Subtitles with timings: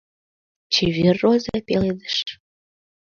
[0.73, 2.17] Чевер роза пеледыш.